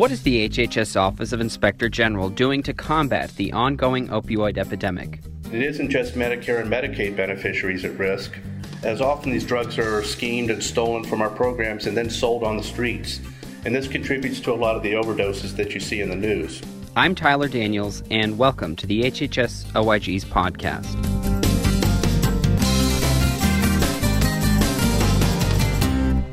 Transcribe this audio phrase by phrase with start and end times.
[0.00, 5.20] What is the HHS Office of Inspector General doing to combat the ongoing opioid epidemic?
[5.52, 8.32] It isn't just Medicare and Medicaid beneficiaries at risk,
[8.82, 12.56] as often these drugs are schemed and stolen from our programs and then sold on
[12.56, 13.20] the streets.
[13.66, 16.62] And this contributes to a lot of the overdoses that you see in the news.
[16.96, 20.96] I'm Tyler Daniels, and welcome to the HHS OIG's podcast.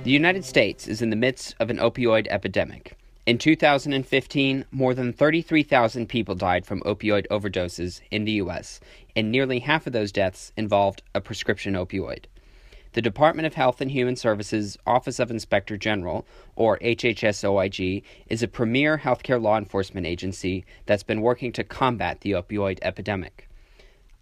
[0.05, 2.95] The United States is in the midst of an opioid epidemic.
[3.27, 8.79] In 2015, more than 33,000 people died from opioid overdoses in the U.S.,
[9.17, 12.23] and nearly half of those deaths involved a prescription opioid.
[12.93, 18.47] The Department of Health and Human Services Office of Inspector General, or HHS-OIG, is a
[18.47, 23.46] premier healthcare law enforcement agency that's been working to combat the opioid epidemic.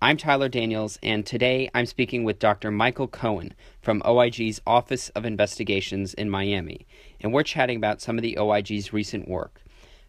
[0.02, 2.70] I'm Tyler Daniels, and today I'm speaking with Dr.
[2.70, 6.86] Michael Cohen from OIG's Office of Investigations in Miami,
[7.22, 9.62] and we're chatting about some of the OIG's recent work.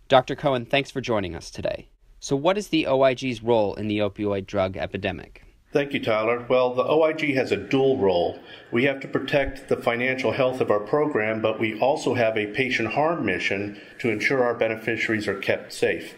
[0.08, 0.34] Dr.
[0.34, 1.88] Cohen, thanks for joining us today.
[2.18, 5.44] So, what is the OIG's role in the opioid drug epidemic?
[5.72, 6.44] Thank you, Tyler.
[6.48, 8.40] Well, the OIG has a dual role.
[8.72, 12.46] We have to protect the financial health of our program, but we also have a
[12.46, 16.16] patient harm mission to ensure our beneficiaries are kept safe.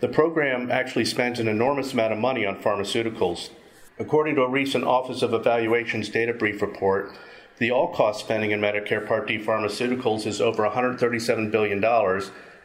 [0.00, 3.50] The program actually spends an enormous amount of money on pharmaceuticals.
[3.98, 7.12] According to a recent Office of Evaluations data brief report,
[7.58, 11.80] the all cost spending in Medicare Part D pharmaceuticals is over $137 billion,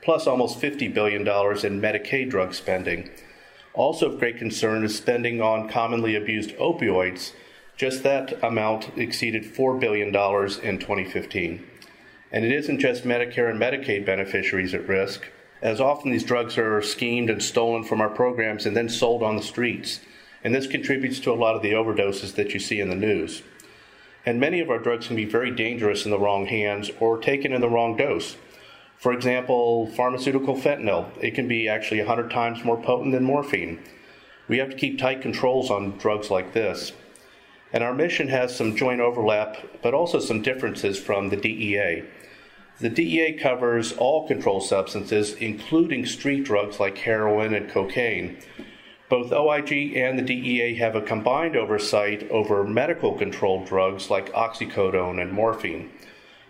[0.04, 3.10] plus almost $50 billion in Medicaid drug spending.
[3.74, 7.32] Also of great concern is spending on commonly abused opioids.
[7.76, 11.66] Just that amount exceeded $4 billion in 2015.
[12.32, 15.24] And it isn't just Medicare and Medicaid beneficiaries at risk
[15.64, 19.38] as often these drugs are schemed and stolen from our programs and then sold on
[19.38, 20.02] the streets.
[20.44, 23.44] And this contributes to a lot of the overdoses that you see in the news.
[24.26, 27.54] And many of our drugs can be very dangerous in the wrong hands or taken
[27.54, 28.36] in the wrong dose.
[28.98, 33.80] For example, pharmaceutical fentanyl, it can be actually 100 times more potent than morphine.
[34.50, 36.92] We have to keep tight controls on drugs like this.
[37.72, 42.04] And our mission has some joint overlap, but also some differences from the DEA.
[42.80, 48.38] The DEA covers all controlled substances, including street drugs like heroin and cocaine.
[49.10, 55.22] Both OIG and the DEA have a combined oversight over medical controlled drugs like oxycodone
[55.22, 55.92] and morphine.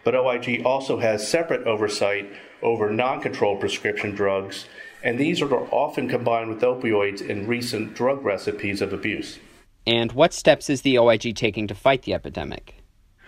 [0.04, 2.32] But OIG also has separate oversight
[2.62, 4.66] over non controlled prescription drugs,
[5.04, 9.40] and these are often combined with opioids in recent drug recipes of abuse.
[9.86, 12.83] And what steps is the OIG taking to fight the epidemic?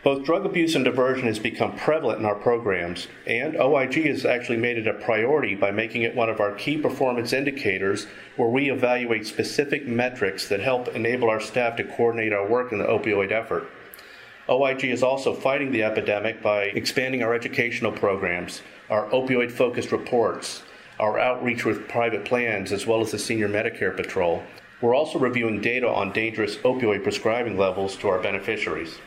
[0.06, 4.58] Both drug abuse and diversion has become prevalent in our programs, and OIG has actually
[4.58, 8.06] made it a priority by making it one of our key performance indicators
[8.36, 12.78] where we evaluate specific metrics that help enable our staff to coordinate our work in
[12.78, 13.68] the opioid effort.
[14.48, 18.62] OIG is also fighting the epidemic by expanding our educational programs,
[18.92, 20.62] our opioid focused reports,
[21.00, 24.44] our outreach with private plans, as well as the Senior Medicare Patrol.
[24.82, 29.00] We're also reviewing data on dangerous opioid prescribing levels to our beneficiaries.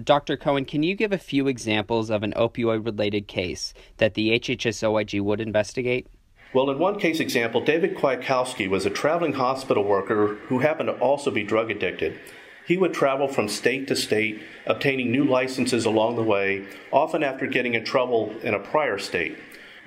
[0.00, 0.36] Dr.
[0.36, 4.84] Cohen, can you give a few examples of an opioid related case that the HHS
[4.84, 6.06] OIG would investigate?
[6.54, 10.98] Well, in one case example, David Kwiatkowski was a traveling hospital worker who happened to
[10.98, 12.20] also be drug addicted.
[12.68, 17.46] He would travel from state to state, obtaining new licenses along the way, often after
[17.46, 19.36] getting in trouble in a prior state.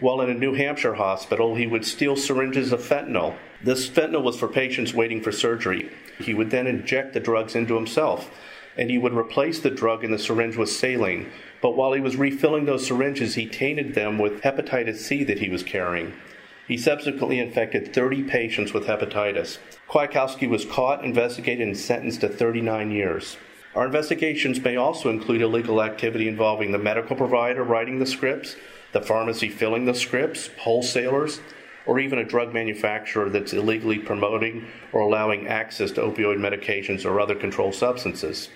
[0.01, 3.37] While in a New Hampshire hospital, he would steal syringes of fentanyl.
[3.63, 5.89] This fentanyl was for patients waiting for surgery.
[6.19, 8.29] He would then inject the drugs into himself
[8.77, 11.31] and he would replace the drug in the syringe with saline.
[11.61, 15.49] But while he was refilling those syringes, he tainted them with hepatitis C that he
[15.49, 16.13] was carrying.
[16.67, 19.57] He subsequently infected 30 patients with hepatitis.
[19.89, 23.37] Kwiatkowski was caught, investigated, and sentenced to 39 years.
[23.75, 28.55] Our investigations may also include illegal activity involving the medical provider writing the scripts,
[28.91, 31.41] the pharmacy filling the scripts, wholesalers,
[31.85, 37.19] or even a drug manufacturer that's illegally promoting or allowing access to opioid medications or
[37.19, 38.49] other controlled substances.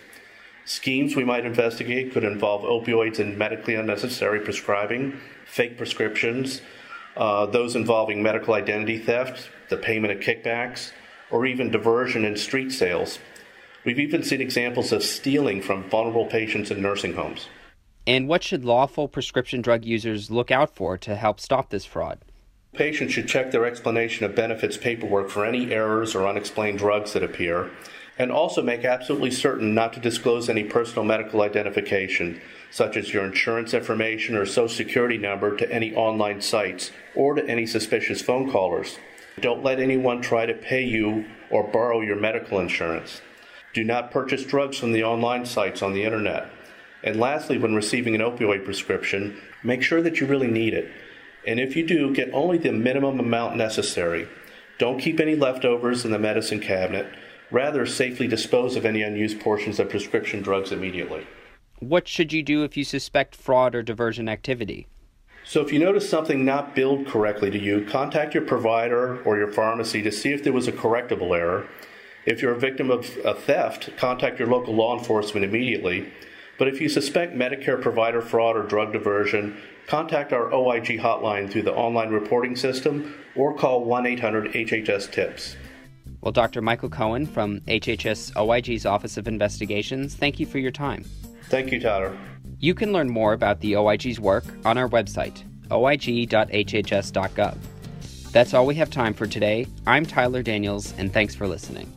[0.67, 6.61] Schemes we might investigate could involve opioids and medically unnecessary prescribing, fake prescriptions,
[7.15, 10.91] uh, those involving medical identity theft, the payment of kickbacks,
[11.31, 13.17] or even diversion in street sales.
[13.85, 17.47] We've even seen examples of stealing from vulnerable patients in nursing homes.
[18.05, 22.19] And what should lawful prescription drug users look out for to help stop this fraud?
[22.73, 27.23] Patients should check their explanation of benefits paperwork for any errors or unexplained drugs that
[27.23, 27.71] appear
[28.19, 32.41] and also make absolutely certain not to disclose any personal medical identification,
[32.71, 37.47] such as your insurance information or social security number, to any online sites or to
[37.47, 38.97] any suspicious phone callers.
[39.39, 43.21] Don't let anyone try to pay you or borrow your medical insurance.
[43.73, 46.49] Do not purchase drugs from the online sites on the internet.
[47.03, 50.91] And lastly, when receiving an opioid prescription, make sure that you really need it
[51.47, 54.27] And if you do, get only the minimum amount necessary.
[54.77, 57.07] Don't keep any leftovers in the medicine cabinet.
[57.51, 61.25] Rather, safely dispose of any unused portions of prescription drugs immediately.
[61.79, 64.87] What should you do if you suspect fraud or diversion activity?
[65.45, 69.51] So, if you notice something not billed correctly to you, contact your provider or your
[69.51, 71.67] pharmacy to see if there was a correctable error.
[72.25, 76.11] If you're a victim of a theft, contact your local law enforcement immediately.
[76.57, 79.55] But if you suspect Medicare provider fraud or drug diversion,
[79.85, 85.55] contact our OIG hotline through the online reporting system or call 1 800 HHS TIPS.
[86.27, 86.61] Well, Dr.
[86.61, 91.05] Michael Cohen from HHS OIG's Office of Investigations, thank you for your time.
[91.43, 92.17] Thank you, Tyler.
[92.59, 97.57] You can learn more about the OIG's work on our website, oig.hhs.gov.
[98.33, 99.67] That's all we have time for today.
[99.85, 101.96] I'm Tyler Daniels, and thanks for listening.